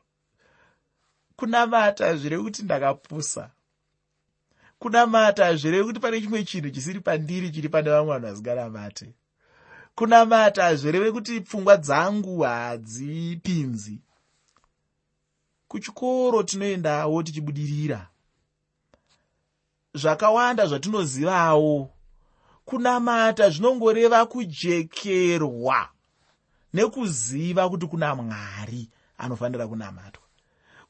Kunamata 1.37 2.07
hazvirevi 2.07 2.43
kuti 2.43 2.63
ndakapusa 2.63 3.51
kunamata 4.79 5.45
hazvirevi 5.45 5.85
kuti 5.85 6.01
pane 6.01 6.21
chimwe 6.21 6.45
chinhu 6.45 6.71
chisiri 6.71 7.01
pandiri 7.01 7.51
chiri 7.51 7.69
pane 7.69 7.91
vamwe 7.91 8.13
vanhu 8.13 8.27
vasinganamate 8.27 9.15
kunamata 9.99 10.63
hazvireve 10.63 11.13
kuti 11.13 11.41
pfungwa 11.41 11.77
dzangu 11.77 12.41
hadzipinzi. 12.41 14.01
Kuchikoro 15.69 16.43
tinoendawo 16.43 17.23
tichibudirira. 17.23 18.09
Zvakawanda 19.95 20.67
zvatinozivawo. 20.67 21.91
Kunamata 22.65 23.51
zvinongoreva 23.51 24.27
kujekerwa 24.27 25.89
nekuziva 26.75 27.69
kuti 27.69 27.87
kuna 27.87 28.15
mwari 28.15 28.91
anofanira 29.19 29.69
kunamatwa 29.69 30.28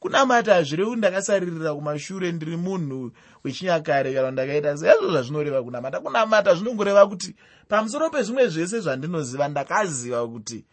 kunamata 0.01 0.55
hazvirevi 0.55 0.97
ndakasaririra 0.97 1.75
kumashure 1.75 2.33
ndiri 2.33 2.57
munhu 2.57 3.13
wechinyakare 3.45 4.15
kana 4.15 4.31
ndakaita 4.31 4.77
seizvo 4.77 5.11
zvazvinoreva 5.11 5.63
kunamata 5.63 6.01
kunamata 6.01 6.55
zvinongoreva 6.55 7.07
kuti 7.07 7.35
pamusoro 7.69 8.11
pezvimwe 8.11 8.49
zvese 8.49 8.81
zvandinoziva 8.81 9.49
ndakaziva 9.49 10.29
kuti 10.29 10.65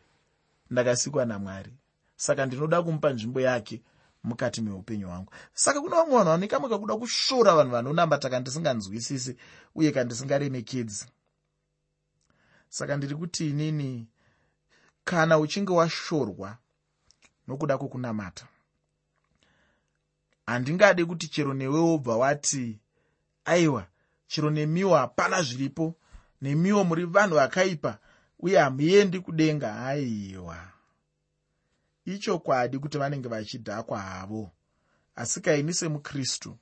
ndakasikwa 0.69 1.25
namwari. 1.25 1.73
Saka 2.15 2.45
ndinoda 2.45 2.83
kumupa 2.83 3.09
nzvimbo 3.13 3.41
yake 3.41 3.81
mukati 4.23 4.61
meupenyu 4.61 5.07
hwangu. 5.07 5.31
Saka 5.53 5.81
kuna 5.81 5.95
vamwe 5.95 6.13
vanhu 6.13 6.29
vanenge 6.31 6.47
kamwe 6.47 6.69
kakuda 6.69 6.95
kushora 6.95 7.55
vanhu 7.55 7.71
vanonamata 7.71 8.29
kandisinganzwisisi 8.29 9.37
uye 9.75 9.91
kandisingaremekedzi 9.91 11.05
saka 12.69 12.97
ndiri 12.97 13.15
kuti 13.15 13.49
inini 13.49 14.07
kana 15.03 15.39
uchinge 15.39 15.73
washorwa 15.73 16.57
nokuda 17.47 17.77
kwokunamata 17.77 18.47
handingade 20.45 21.05
kuti 21.05 21.27
chero 21.27 21.53
newe 21.53 21.79
wobva 21.79 22.17
wati 22.17 22.79
aiwa 23.45 23.87
chero 24.27 24.49
nemiwo 24.49 24.95
hapana 24.95 25.41
zviripo. 25.41 25.95
Nemiwo 26.41 26.83
muri 26.83 27.05
vanhu 27.05 27.35
vakaipa 27.35 27.99
uye 28.39 28.59
hamuendi 28.59 29.19
kudenga. 29.19 29.85
Aiwa. 29.85 30.57
Ichokwadi 32.05 32.79
kuti 32.79 32.97
vanenge 32.97 33.27
vachidhakwa 33.29 33.99
havo. 33.99 34.51
Asi 35.15 35.41
kaini 35.41 35.73
semukristu? 35.73 36.57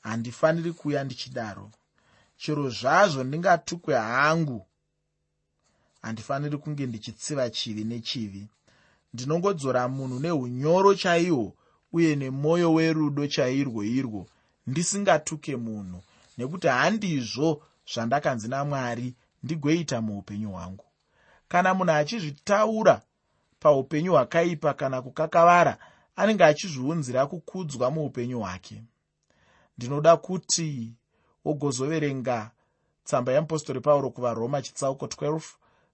Handifaniri 0.00 0.72
kuuya 0.72 1.04
ndichidaro. 1.04 1.70
Chero 2.36 2.70
zvazvo 2.70 3.24
ndingatukwe 3.24 3.94
hangu. 3.94 4.66
Handifaniri 6.02 6.58
kunge 6.58 6.86
ndichitsiva 6.86 7.50
chivi 7.50 7.84
nechivi. 7.84 8.48
Ndinongodzora 9.14 9.88
munhu 9.88 10.20
neunyoro 10.20 10.94
chaihwo 10.94 11.57
uye 11.92 12.16
nemwoyo 12.16 12.72
werudo 12.72 13.26
chairwo 13.26 13.84
irwo. 13.84 14.26
Ndisingatuke 14.66 15.56
munhu 15.56 16.02
nekuti 16.38 16.66
handizvo 16.66 17.62
zvandakanzi 17.92 18.48
namwari 18.48 19.14
ndigoita 19.42 20.00
muupenyu 20.00 20.50
hwangu. 20.50 20.84
Kana 21.48 21.74
munhu 21.74 21.92
achizvitaura 21.92 23.02
paupenyu 23.60 24.12
hwakaipa 24.12 24.74
kana 24.74 25.02
kukakavara 25.02 25.78
anenge 26.16 26.44
achizviunzira 26.44 27.26
kukudzwa 27.26 27.90
muupenyu 27.90 28.38
hwake. 28.40 28.82
Ndinoda 29.78 30.16
kuti 30.16 30.92
wogozoverenga 31.44 32.50
tsamba 33.04 33.32
yeapostori 33.32 33.80
pauro 33.80 34.10
kuvaroma 34.10 34.62
chitsauko 34.62 35.06
12 35.06 35.40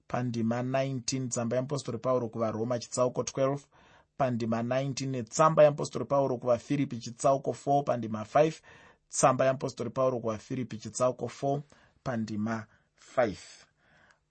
pandima 0.09 0.63
19 0.63 1.29
tsamba 1.29 1.57
yeapostori 1.57 1.99
pauro 1.99 2.29
kuvaroma 2.29 2.79
chitsauko 2.79 3.23
12 3.23 3.59
pandima 4.17 4.63
19 4.63 5.07
netsamba 5.07 5.63
yeapostori 5.63 6.05
pauro 6.05 6.37
kuvafiripi 6.37 6.99
chitsauko 6.99 7.51
4 7.67 7.83
pandima 7.83 8.23
5 8.23 8.53
tsamba 9.09 9.45
yeapostori 9.45 9.91
pauro 9.91 10.21
kuvafiripi 10.21 10.79
chitsauko 10.79 11.27
4 11.27 11.61
pandima 12.03 12.67
5 13.17 13.35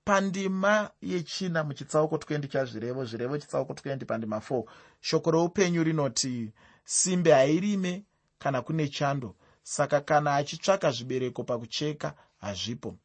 pandima 0.05 0.89
yechina 1.01 1.63
muchitsauko 1.63 2.15
20 2.15 2.47
chazvirevo 2.47 3.05
zvirevo 3.05 3.37
chitsauko 3.37 3.73
20 3.73 4.05
pandima 4.05 4.37
4 4.37 4.63
shoko 5.01 5.31
reupenyu 5.31 5.83
rinoti 5.83 6.51
simbe 6.85 7.31
hairime 7.31 8.03
kana 8.39 8.61
kune 8.61 8.87
chando 8.87 9.35
saka 9.63 10.01
kana 10.01 10.35
achitsvaka 10.35 10.91
zvibereko 10.91 11.43
pakucheka 11.43 12.13
hazvipo. 12.41 12.95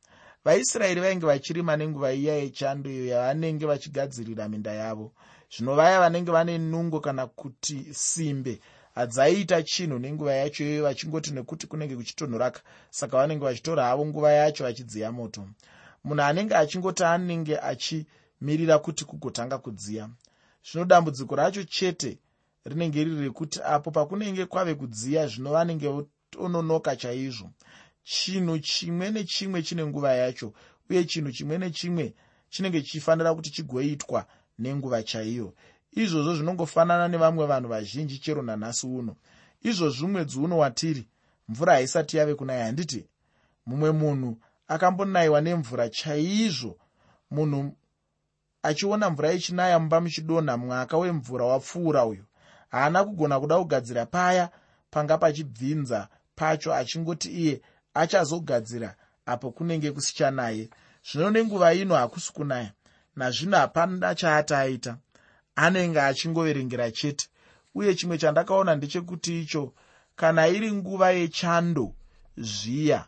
Vaisraeri 0.45 1.01
vainge 1.01 1.27
vachirima 1.27 1.77
nenguva 1.77 2.13
iya 2.13 2.35
yechando 2.37 2.91
iyo 2.91 3.07
yavanenge 3.07 3.67
vachigadzirira 3.67 4.49
minda 4.49 4.73
yavo 4.73 5.13
zvino 5.51 5.75
vaya 5.75 6.01
vanenge 6.01 6.31
vane 6.31 6.59
nungo 6.59 7.01
kana 7.01 7.27
kuti 7.27 7.87
simbe 7.95 8.61
hadzaiita 8.95 9.63
chinhu 9.63 9.99
nenguva 9.99 10.35
yacho 10.35 10.65
iyoyo 10.65 10.83
vachingoti 10.83 11.31
nekuti 11.31 11.67
kunenge 11.67 11.97
kuchitonhoraka. 11.97 12.61
Saka 12.91 13.17
vanenge 13.17 13.45
vachitora 13.45 13.85
havo 13.85 14.07
nguva 14.07 14.33
yacho 14.33 14.65
vachidziya 14.65 15.13
moto. 15.13 15.49
Munhu 16.05 16.23
anenge 16.23 16.55
achingoti 16.55 17.05
anenge 17.05 17.59
achimirira 17.59 18.79
kuti 18.79 19.05
kugotanga 19.05 19.59
kudziya. 19.59 20.11
Zvino 20.65 20.85
dambudziko 20.85 21.37
racho 21.37 21.65
chete 21.65 22.19
rinenge 22.65 23.05
riri 23.05 23.23
rekuti 23.23 23.61
apo 23.65 23.91
pakunenge 23.91 24.47
kwave 24.47 24.75
kudziya 24.75 25.27
zvino 25.27 25.51
vanenge 25.53 25.89
ononoka 26.39 26.97
chaizvo. 26.97 27.51
Chinhu 28.05 28.59
chimwe 28.59 29.11
nechimwe 29.11 29.63
chine 29.63 29.87
nguva 29.87 30.13
yacho 30.13 30.53
uye 30.91 31.05
chinhu 31.05 31.33
chimwe 31.33 31.59
nechimwe 31.59 32.15
chinenge 32.51 32.83
chichifanira 32.83 33.35
kuti 33.35 33.51
chigoitwa 33.51 34.27
nenguva 34.59 35.03
chaiyo. 35.03 35.55
Izvozvo 35.93 36.35
zvinongofanana 36.35 37.09
nevamwe 37.09 37.47
vanhu 37.47 37.69
vazhinji 37.69 38.19
chero 38.19 38.43
nanhasi 38.43 38.87
uno. 38.87 39.17
Izvozvi 39.63 40.07
mwedzi 40.07 40.39
uno 40.39 40.59
watiri 40.59 41.09
mvura 41.49 41.73
haisati 41.73 42.17
yave 42.17 42.35
kunaya 42.35 42.65
handiti? 42.65 43.07
Mumwe 43.67 43.91
munhu 43.93 44.39
akambonayiwa 44.69 45.41
nemvura 45.41 45.89
chaizvo. 45.89 46.77
Munhu 47.31 47.77
achiona 48.63 49.11
mvura 49.11 49.33
ichinaya 49.33 49.79
mumba 49.79 50.01
muchidonha 50.01 50.57
mwaka 50.57 50.99
wemvura 50.99 51.45
wapfuura 51.45 52.05
uyu. 52.07 52.25
Haana 52.69 53.05
kugona 53.05 53.41
kuda 53.41 53.59
kugadzira 53.59 54.07
paya 54.07 54.51
panga 54.91 55.19
pachibvinza 55.19 56.09
pacho 56.35 56.75
achingoti 56.75 57.29
iye 57.31 57.63
achazogadzira 57.95 58.95
apo 59.27 59.51
kunenge 59.51 59.93
kusichanaye. 59.93 60.71
Zvino 61.13 61.31
nenguva 61.31 61.75
ino 61.75 61.95
hakusi 61.95 62.33
kunaya 62.33 62.73
nazvino 63.19 63.57
hapana 63.57 64.15
chaati 64.15 64.55
aita. 64.55 64.97
Anenge 65.57 66.01
achingoverengera 66.01 66.91
chete 66.91 67.29
uye 67.75 67.95
chimwe 67.95 68.19
chandakaona 68.19 68.75
ndechekuti 68.75 69.41
icho 69.41 69.73
kana 70.17 70.49
iri 70.49 70.73
nguva 70.73 71.11
yechando 71.11 71.95
zviya. 72.37 73.07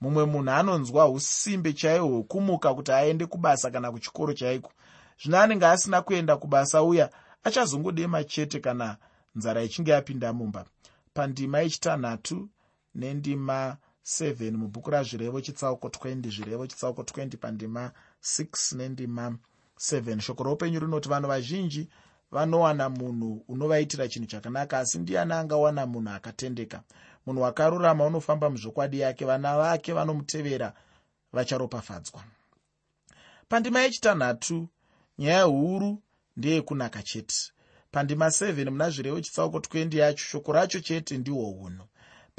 Mumwe 0.00 0.24
munhu 0.24 0.50
anonzwa 0.50 1.08
usimbe 1.08 1.72
chaihwo 1.72 2.08
hwekumuka 2.08 2.74
kuti 2.74 2.92
aende 2.92 3.26
kubasa 3.26 3.70
kana 3.70 3.92
kuchikoro 3.92 4.32
chaiko. 4.32 4.72
Zvino 5.22 5.38
anenge 5.40 5.66
asina 5.66 6.02
kuenda 6.02 6.36
kubasa 6.36 6.82
uya 6.82 7.10
achazongodema 7.44 8.24
chete 8.24 8.60
kana 8.60 8.96
nzara 9.34 9.62
ichinge 9.62 9.90
yapinda 9.90 10.32
mumba. 10.32 10.64
Pandima 11.14 11.60
yechitanhatu 11.60 12.48
nendima 12.94 13.76
7 14.04 14.50
mubhuku 14.56 14.90
razvirevo 14.90 15.40
chitsauko 15.40 15.88
20 15.88 16.30
zvirevo 16.30 16.66
chitsauko 16.66 17.02
20 17.02 17.36
pandima 17.36 17.92
6 18.22 18.76
nendima 18.76 19.36
7 19.80 20.20
shoko 20.20 20.42
roupenyu 20.42 20.80
rinoti 20.80 21.08
vanhu 21.08 21.28
vazhinji 21.28 21.88
vanowana 22.30 22.88
munhu 22.88 23.44
unovaitira 23.48 24.08
chinhu 24.08 24.26
chakanaka 24.26 24.78
asi 24.78 24.98
ndiani 24.98 25.32
angawana 25.32 25.86
munhu 25.86 26.10
akatendeka? 26.10 26.82
Munhu 27.26 27.42
wakarurama 27.42 28.06
unofamba 28.06 28.50
muzvokwadi 28.50 29.00
yake 29.00 29.24
vana 29.24 29.58
vake 29.58 29.92
vanomutevera 29.92 30.72
vacharopafadzwa. 31.32 32.24
Pandima 33.48 33.80
yechitanhatu 33.80 34.68
nyaya 35.18 35.42
huru 35.42 36.02
ndeyekunaka 36.36 37.02
chete. 37.02 37.52
Pandima 37.90 38.26
7 38.26 38.70
muna 38.70 38.90
zvirevo 38.90 39.20
chitsauko 39.20 39.58
20 39.58 39.98
yacho 39.98 40.24
shoko 40.24 40.52
racho 40.52 40.80
chete 40.80 41.18
ndihwo 41.18 41.50
unhu 41.50 41.84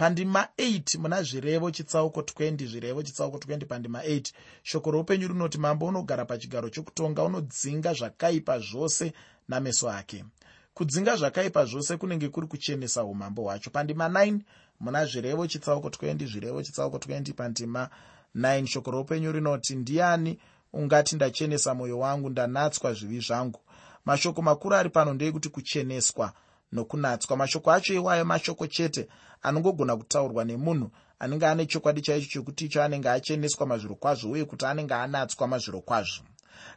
pandima 0.01 0.47
8 0.57 0.99
muna 0.99 1.23
zvirevo 1.23 1.71
chitsauko 1.71 2.21
20 2.21 2.67
zvirevo 2.67 3.03
chitsauko 3.03 3.37
20 3.37 3.65
pandima 3.65 4.01
8 4.01 4.33
shoko 4.63 4.91
roupenyu 4.91 5.27
rinoti 5.27 5.57
mambo 5.57 5.85
unogara 5.85 6.25
pachigaro 6.25 6.69
chokutonga 6.69 7.23
unodzinga 7.23 7.93
zvakaipa 7.93 8.59
zvose 8.59 9.13
nameso 9.47 9.89
ake. 9.89 10.25
Kudzinga 10.73 11.15
zvakaipa 11.15 11.65
zvose 11.65 11.97
kunenge 11.97 12.29
kuri 12.29 12.47
kuchenesa 12.47 13.03
umambo 13.03 13.41
hwacho. 13.41 13.69
Pandima 13.69 14.07
9 14.07 14.39
muna 14.79 15.05
zvirevo 15.05 15.47
chitsauko 15.47 15.87
20 15.87 16.27
zvirevo 16.27 16.63
chitsauko 16.63 16.97
20 16.97 17.33
pandima 17.33 17.89
9 18.35 18.65
shoko 18.65 18.91
roupenyu 18.91 19.31
rinoti 19.31 19.75
ndiani 19.75 20.39
ungati 20.73 21.15
ndachenesa 21.15 21.73
mwoyo 21.73 21.99
wangu 21.99 22.29
ndanatswa 22.29 22.93
zvivi 22.93 23.19
zvangu? 23.19 23.59
Mashoko 24.05 24.41
makuru 24.41 24.75
ari 24.75 24.89
pano 24.89 25.13
ndeekuti 25.13 25.49
kucheneswa 25.49 26.33
nokunatswa. 26.71 27.37
Mashoko 27.37 27.71
acho 27.71 27.93
iwayo 27.93 28.25
mashoko 28.25 28.67
chete 28.67 29.07
anongogona 29.41 29.97
kutaurwa 29.97 30.45
nemunhu 30.45 30.91
anenge 31.19 31.45
ane 31.47 31.65
chokwadi 31.65 32.01
chaicho 32.01 32.27
chokuti 32.29 32.65
icho 32.65 32.83
anenge 32.83 33.09
acheneswa 33.09 33.67
mazviro 33.67 33.95
kwazvo 33.95 34.31
uye 34.31 34.45
kuti 34.45 34.65
anenge 34.65 34.93
anatswa 34.93 35.47
mazviro 35.47 35.81
kwazvo. 35.81 36.23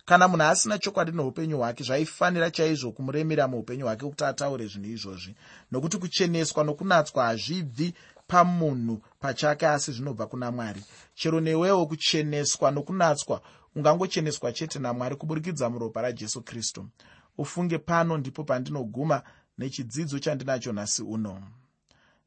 Kana 0.05 0.29
munhu 0.29 0.42
asina 0.44 0.79
chokwadi 0.79 1.12
noupenyu 1.12 1.59
hwake 1.59 1.85
zvaifanira 1.85 2.50
chaizvo 2.50 2.92
kumuremera 2.92 3.48
muupenyu 3.48 3.85
hwake 3.85 4.07
kuti 4.07 4.24
ataure 4.24 4.66
zvinhu 4.66 4.90
izvozvi. 4.90 5.35
Nokuti 5.72 5.96
kucheneswa 5.98 6.64
nokunatswa 6.64 7.24
hazvibvi 7.24 7.94
pamunhu 8.27 9.03
pachake 9.20 9.66
asi 9.66 9.92
zvinobva 9.92 10.27
kuna 10.27 10.50
mwari. 10.50 10.83
Chero 11.14 11.40
newewo 11.40 11.87
kucheneswa 11.87 12.70
nokunatswa 12.70 13.40
ungangocheneswa 13.77 14.53
chete 14.53 14.79
namwari 14.79 15.16
kuburikidza 15.16 15.70
muropa 15.70 16.03
rajesu 16.03 16.42
kristu. 16.42 16.87
Ufunge 17.38 17.79
pano 17.79 18.18
ndipo 18.18 18.44
pandinoguma 18.44 19.22
nechidzidzo 19.59 20.18
chandinacho 20.18 20.72
nhasi 20.72 21.03
uno 21.03 21.42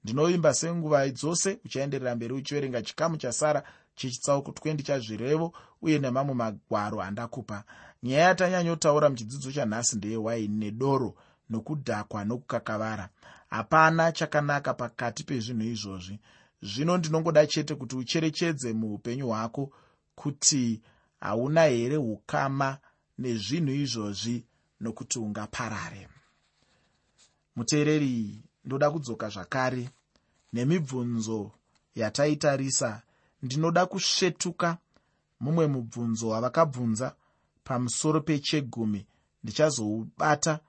ndinovimba 0.07 0.53
senguva 0.53 1.09
dzose 1.09 1.59
uchaenderera 1.65 2.15
mberi 2.15 2.33
uchiverenga 2.33 2.81
chikamu 2.81 3.17
chasara 3.17 3.63
chechitsauko 3.95 4.51
20 4.51 4.83
chazvirevo 4.83 5.53
uye 5.81 5.99
nemamwe 5.99 6.33
magwaro 6.33 7.01
andakupa. 7.01 7.63
Nyaya 8.03 8.27
yatanyanyotaura 8.27 9.09
muchidzidzo 9.09 9.51
chanhasi 9.51 9.95
ndeyewaini 9.97 10.57
nedoro 10.57 11.15
nokudhakwa 11.49 12.25
nokukakavara. 12.25 13.09
Hapana 13.49 14.11
chakanaka 14.11 14.73
pakati 14.73 15.23
pezvinhu 15.23 15.63
izvozvi. 15.63 16.19
Zvino 16.61 16.97
ndinongoda 16.97 17.47
chete 17.47 17.75
kuti 17.75 17.95
ucherechedze 17.95 18.73
muupenyu 18.73 19.27
hwako 19.27 19.71
kuti 20.15 20.81
hauna 21.19 21.63
here 21.63 21.97
ukama 21.97 22.77
nezvinhu 23.17 23.71
izvozvi 23.71 24.45
nokuti 24.79 25.19
ungaparare. 25.19 26.07
Muteereri 27.55 28.41
ndoda 28.65 28.91
kudzoka 28.91 29.29
zvakare 29.29 29.89
nemibvunzo 30.57 31.51
yataitarisa. 31.95 33.01
Ndinoda 33.43 33.85
kusvetuka 33.85 34.77
mumwe 35.39 35.67
mubvunzo 35.67 36.27
wavakabvunza 36.29 37.15
pamusoro 37.63 38.21
pechegumi. 38.21 39.05
Ndichazoubata 39.43 40.59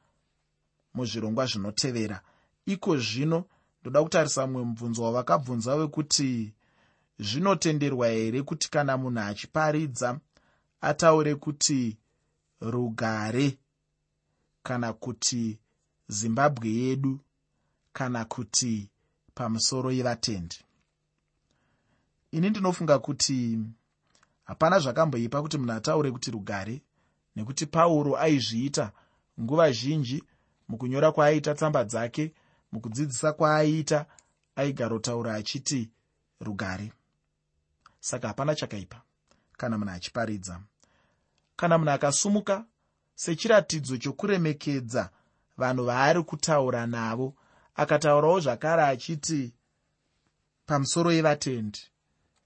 muzvirongwa 0.94 1.46
zvinotevera. 1.46 2.20
Iko 2.66 2.96
zvino 2.96 3.44
ndoda 3.80 4.02
kutarisa 4.02 4.46
mumwe 4.46 4.64
mubvunzo 4.64 5.02
wavakabvunza 5.02 5.74
wekuti 5.74 6.52
zvinotenderwa 7.18 8.08
here 8.08 8.42
kuti 8.42 8.70
kana 8.70 8.96
munhu 8.96 9.20
achiparidza 9.20 10.20
ataure 10.80 11.34
kuti 11.34 11.96
rugare? 12.60 13.58
Kana 14.62 14.92
kuti 14.92 15.58
zimbabwe 16.08 16.68
yedu? 16.68 17.20
Kana 17.92 18.24
kuti 18.24 18.90
pamusoro 19.38 19.90
yevatendi. 19.92 20.58
Ini 22.30 22.50
ndinofunga 22.50 22.98
kuti 22.98 23.58
hapana 24.44 24.78
zvakamboipa 24.78 25.42
kuti 25.42 25.58
munhu 25.58 25.72
ataure 25.72 26.10
kuti 26.10 26.30
rugare 26.30 26.82
nekuti 27.36 27.66
pauro 27.66 28.16
aizviita 28.16 28.92
nguva 29.40 29.72
zhinji 29.72 30.24
mukunyora 30.68 31.12
kwaaiita 31.12 31.54
tsamba 31.54 31.84
dzake 31.84 32.34
mukudzidzisa 32.72 33.32
kwaaiita 33.32 34.06
aigarotaura 34.56 35.34
achiti 35.34 35.90
rugare. 36.40 36.92
Saka 38.00 38.28
hapana 38.28 38.54
chakaipa 38.54 39.02
kana 39.56 39.78
munhu 39.78 39.92
achiparidza. 39.94 40.60
Kana 41.56 41.78
munhu 41.78 41.90
akasumuka 41.90 42.64
sechiratidzo 43.14 43.96
chokuremekedza 43.96 45.10
vanhu 45.56 45.84
vaari 45.84 46.22
kutaura 46.22 46.86
navo 46.86 47.34
akataurawo 47.82 48.40
zvakare 48.40 48.82
achiti 48.82 49.54
pamusoro 50.66 51.12
yevatendi 51.12 51.80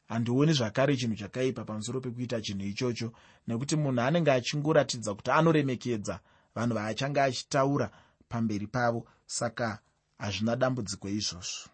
handioni 0.08 0.52
zvakare 0.52 0.96
chinhu 0.96 1.16
chakaipa 1.16 1.64
pamusoro 1.64 2.00
pekuita 2.00 2.40
chinhu 2.40 2.66
ichocho 2.66 3.12
nekuti 3.46 3.76
munhu 3.76 4.00
anenge 4.00 4.30
achingoratidza 4.32 5.14
kuti 5.14 5.30
anoremekedza 5.30 6.20
vanhu 6.54 6.74
vaachange 6.74 7.20
achitaura 7.20 7.90
pamberi 8.28 8.66
pavo 8.66 9.06
saka 9.26 9.78
hazvina 10.18 10.56
dambudziko 10.56 11.08
izvozvo. 11.08 11.68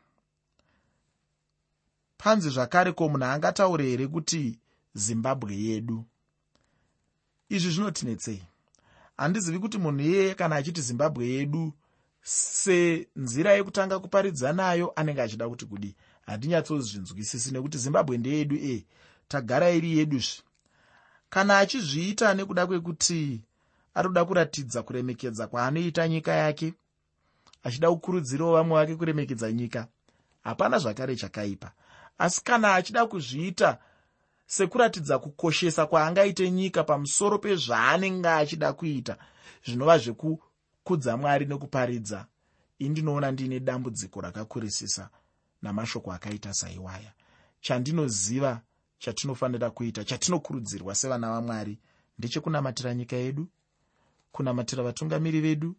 Panzi 2.19 2.51
zvakare 2.51 2.93
ko 2.93 3.09
munhu 3.09 3.27
angataure 3.27 3.85
here 3.85 4.07
kuti 4.07 4.59
zimbabwe 4.95 5.57
yedu? 5.57 6.05
Izvi 7.49 7.71
zvinotinetsei? 7.71 8.43
Handizivi 9.17 9.59
kuti 9.59 9.79
munhu 9.79 10.01
iyeye 10.01 10.35
kana 10.35 10.57
achiti 10.57 10.81
zimbabwe 10.81 11.27
yedu 11.27 11.75
senzira 12.29 13.53
yekutanga 13.53 13.99
kuparidza 13.99 14.53
nayo 14.53 14.93
anenge 14.97 15.23
achida 15.23 15.49
kuti 15.49 15.67
kudi 15.67 15.97
handinyatsozvinzwisisi 16.27 17.53
nekuti 17.53 17.79
zimbabwe 17.79 18.19
ndeyedu 18.19 18.57
e. 18.57 18.87
Tagara 19.29 19.71
iri 19.71 19.99
yeduzve 19.99 20.43
kana 21.31 21.59
achizviita 21.59 22.35
nekuda 22.35 22.67
kwekuti 22.67 23.41
arikuda 23.95 24.25
kuratidza 24.25 24.83
kuremekedza 24.83 25.47
kwaanoita 25.47 26.09
nyika 26.09 26.33
yake 26.33 26.75
achida 27.65 27.91
kukurudzirawo 27.91 28.53
vamwe 28.53 28.75
vake 28.81 28.97
kuremekedza 28.97 29.53
nyika 29.53 29.89
hapana 30.45 30.79
zvakare 30.79 31.17
chakaipa. 31.17 31.73
Asi 32.19 32.45
kana 32.45 32.75
achida 32.75 33.07
kuzviita 33.07 33.79
sekuratidza 34.47 35.19
kukoshesa 35.19 35.87
kwaangaite 35.87 36.51
nyika 36.51 36.85
pamusoro 36.85 37.39
pezvaanenge 37.39 38.29
achida 38.29 38.73
kuita 38.73 39.17
zvinova 39.65 39.99
zvekukudza 40.89 41.17
mwari 41.17 41.47
nekuparidza 41.47 42.27
indinoona 42.79 43.31
ndiine 43.31 43.61
dambudziko 43.61 44.21
rakakurisisa 44.21 45.11
namashoko 45.63 46.13
akaita 46.13 46.55
saiwaya. 46.55 47.13
Chandinoziva 47.61 48.63
chatinofanira 48.99 49.71
kuita 49.71 50.05
chatinokurudzirwa 50.05 50.95
sevana 50.95 51.31
vamwari 51.31 51.79
ndechekunamatira 52.19 52.95
nyika 52.95 53.17
yedu 53.17 53.49
kunamatira 54.33 54.83
vatungamiri 54.83 55.41
vedu 55.41 55.77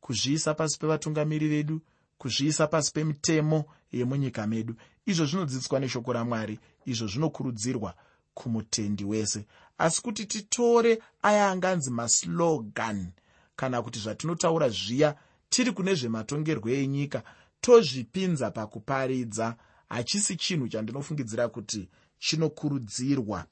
kuzviisa 0.00 0.54
pasi 0.54 0.78
pevatungamiri 0.78 1.48
vedu 1.48 1.80
kuzviisa 2.18 2.66
pasi 2.66 2.92
pemitemo 2.92 3.64
yemunyika 3.92 4.46
medu. 4.46 4.74
Izvo 5.06 5.26
zvinodzidziswa 5.26 5.80
neshoko 5.80 6.12
ramwari 6.12 6.58
izvo 6.86 7.06
zvinokurudzirwa 7.06 7.94
kumutendi 8.34 9.04
wese. 9.04 9.46
Asi 9.78 10.02
kuti 10.02 10.26
titore 10.26 10.98
aya 11.22 11.50
anganzi 11.50 11.90
maslogan 11.90 13.12
kana 13.58 13.82
kuti 13.82 13.98
zvatinotaura 13.98 14.68
zviya 14.68 15.16
tiri 15.50 15.72
kune 15.72 15.94
zvematongerwo 15.94 16.70
enyika 16.70 17.22
tozvipinza 17.60 18.50
pakuparidza. 18.50 19.56
Hachisi 19.88 20.36
chinhu 20.36 20.68
chandinofungidzira 20.68 21.48
kuti 21.48 21.88
chinokurudzirwa 22.18 23.44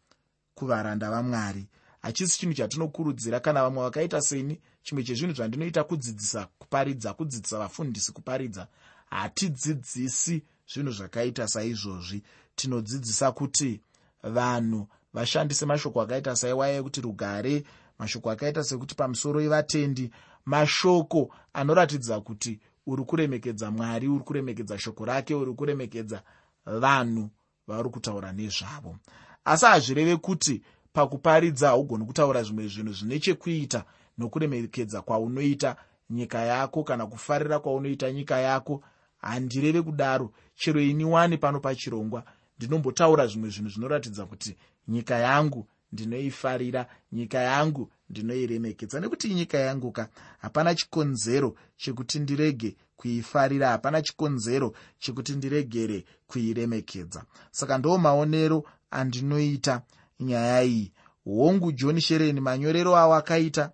kuvaranda 0.55 1.11
vamwari. 1.11 1.69
Hachisi 2.03 2.39
chinhu 2.39 2.55
chatinokurudzira 2.55 3.41
kana 3.41 3.63
vamwe 3.63 3.83
vakaita 3.83 4.21
seni 4.21 4.61
chimwe 4.83 5.05
chezvinhu 5.05 5.35
zvandinoita 5.35 5.85
kudzidzisa 5.85 6.47
kuparidza 6.59 7.13
kudzidzisa 7.13 7.59
vafundisi 7.59 8.13
kuparidza. 8.13 8.69
Hatidzidzisi 9.11 10.43
zvinhu 10.73 10.93
zvakaita 10.93 11.49
saizvozvi. 11.49 12.23
Tinodzidzisa 12.57 13.33
kuti 13.33 13.81
vanhu 14.23 14.89
vashandise 15.15 15.67
mashoko 15.67 16.01
akaita 16.01 16.37
saiwaya 16.37 16.77
ekuti 16.77 17.01
rugare 17.01 17.65
mashoko 17.99 18.31
akaita 18.31 18.65
sekuti 18.65 18.95
pamusoro 18.95 19.41
evatendi 19.41 20.11
mashoko 20.47 21.31
anoratidza 21.53 22.21
kuti 22.21 22.61
uri 22.87 23.05
kuremekedza 23.05 23.71
mwari 23.71 24.09
uri 24.09 24.25
kuremekedza 24.25 24.79
shoko 24.79 25.05
rake 25.05 25.35
uri 25.35 25.53
kuremekedza 25.53 26.23
vanhu 26.67 27.31
vauri 27.67 27.91
kutaura 27.91 28.33
nezvavo. 28.33 28.97
Asi 29.45 29.67
hazvireve 29.67 30.17
kuti 30.17 30.63
pakuparidza 30.93 31.69
haugoni 31.69 32.05
kutaura 32.05 32.43
zvimwe 32.43 32.69
zvinhu 32.69 32.93
zvine 32.93 33.19
chekuita 33.19 33.85
nokuremekedza 34.19 35.03
kwaunoita 35.03 35.77
nyika 36.11 36.39
yako 36.39 36.85
kana 36.85 37.07
kufarira 37.07 37.59
kwaunoita 37.59 38.13
nyika 38.13 38.39
yako 38.39 38.83
handireve 39.19 39.83
kudaro. 39.83 40.33
Chero 40.55 40.81
ini 40.81 41.05
wani 41.05 41.39
pano 41.39 41.61
pachirongwa 41.61 42.25
ndinombotaura 42.59 43.27
zvimwe 43.27 43.51
zvinhu 43.51 43.71
zvinoratidza 43.71 44.27
kuti 44.27 44.57
nyika 44.89 45.15
yangu 45.19 45.67
ndinoifarira 45.97 46.87
nyika 47.13 47.39
yangu 47.39 47.91
ndinoiremekedza 48.11 49.01
nekuti 49.01 49.35
nyika 49.35 49.59
yangu 49.59 49.93
ka 49.93 50.09
hapana 50.39 50.75
chikonzero 50.75 51.57
chekuti 51.77 52.19
ndirege 52.19 52.77
kuifarira 52.97 53.69
hapana 53.69 54.03
chikonzero 54.03 54.75
chekuti 54.99 55.33
ndiregere 55.33 56.05
kuiremekedza 56.27 57.25
saka 57.51 57.79
ndo 57.79 57.99
maonero 57.99 58.65
andinoita 58.91 59.83
nyaya 60.21 60.63
iyi. 60.65 60.93
Hongu 61.25 61.73
john 61.73 62.01
shereni 62.01 62.41
manyorero 62.41 62.97
avo 62.97 63.15
akaita 63.15 63.71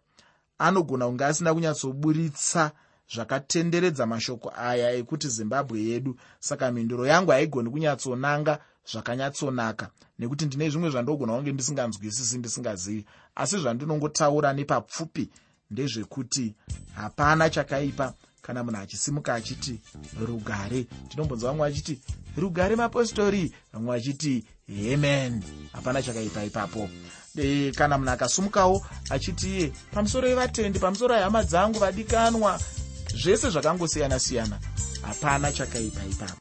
anogona 0.58 1.06
kunge 1.06 1.24
asina 1.24 1.54
kunyatsoburitsa 1.54 2.72
zvakatenderedza 3.14 4.06
mashoko 4.06 4.52
aya 4.56 4.92
ekuti 4.92 5.28
zimbabwe 5.28 5.80
yedu. 5.80 6.16
Saka 6.40 6.72
mhinduro 6.72 7.06
yangu 7.06 7.30
haigoni 7.30 7.70
kunyatsonanga 7.70 8.58
zvakanyatsonaka. 8.90 9.90
Nekuti 10.18 10.46
ndine 10.46 10.70
zvimwe 10.70 10.90
zvandogona 10.90 11.32
kunge 11.32 11.52
ndisinganzwisisi 11.52 12.38
ndisingazivi 12.38 13.06
asi 13.34 13.58
zvandinongotaura 13.58 14.52
nepapfupi 14.52 15.30
ndezvekuti 15.70 16.54
hapana 16.94 17.50
chakaipa 17.50 18.14
kana 18.42 18.64
munhu 18.64 18.80
achisimuka 18.80 19.34
achiti 19.34 19.80
rugare. 20.26 20.86
Ndinombonza 21.06 21.46
vamwe 21.46 21.68
vachiti 21.68 22.00
rugare 22.36 22.76
mapostori 22.76 23.54
vamwe 23.72 23.96
vachiti 23.96 24.44
hemen 24.66 25.42
hapana 25.72 26.02
chakaipa 26.02 26.44
ipapo. 26.44 26.90
E, 27.36 27.72
kana 27.72 27.98
munhu 27.98 28.10
akasumukawo 28.10 28.86
achiti 29.10 29.48
iye 29.48 29.72
pamusoro 29.92 30.28
evatendi 30.28 30.78
pamusoro 30.78 31.14
ehama 31.16 31.42
dzangu 31.44 31.78
vadikanwa 31.78 32.60
zvese 33.14 33.50
zvakangosiyana 33.50 34.18
siyana 34.18 34.58
hapana 35.02 35.52
chakaipa 35.52 36.04
ipapo 36.04 36.40